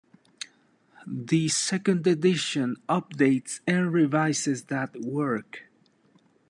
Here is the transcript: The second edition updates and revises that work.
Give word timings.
The 1.05 1.47
second 1.49 2.07
edition 2.07 2.77
updates 2.89 3.59
and 3.67 3.93
revises 3.93 4.63
that 4.63 4.99
work. 4.99 5.69